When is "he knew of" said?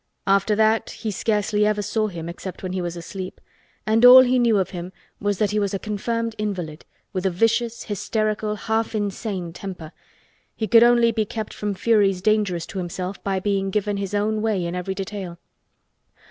4.21-4.71